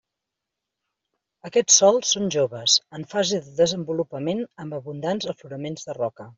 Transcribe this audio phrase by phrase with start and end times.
[1.49, 6.29] Aquests sòls són joves, en fase de desenvolupament amb abundants afloraments de roca.